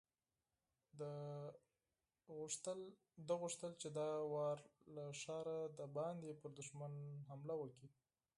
ده 3.27 3.37
غوښتل 3.41 3.71
چې 3.81 3.87
دا 3.99 4.09
ځل 4.33 4.59
له 4.95 5.03
ښاره 5.21 5.59
د 5.79 5.81
باندې 5.97 6.29
پر 6.39 6.49
دښمن 6.57 6.93
حمله 7.29 7.55
وکړي. 7.57 7.89